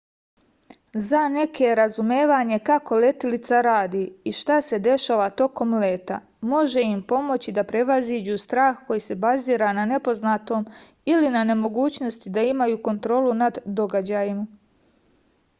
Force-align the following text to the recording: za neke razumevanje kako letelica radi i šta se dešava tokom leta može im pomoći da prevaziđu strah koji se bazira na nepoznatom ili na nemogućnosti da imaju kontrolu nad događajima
za 1.07 1.19
neke 1.33 1.75
razumevanje 1.79 2.57
kako 2.69 2.97
letelica 3.03 3.59
radi 3.67 4.01
i 4.23 4.33
šta 4.37 4.57
se 4.69 4.79
dešava 4.87 5.27
tokom 5.43 5.75
leta 5.83 6.17
može 6.55 6.85
im 6.95 7.03
pomoći 7.13 7.55
da 7.59 7.67
prevaziđu 7.73 8.39
strah 8.47 8.81
koji 8.89 9.05
se 9.11 9.19
bazira 9.29 9.71
na 9.83 9.85
nepoznatom 9.93 10.67
ili 11.15 11.33
na 11.39 11.47
nemogućnosti 11.53 12.37
da 12.41 12.49
imaju 12.55 12.83
kontrolu 12.91 13.39
nad 13.47 13.63
događajima 13.85 14.47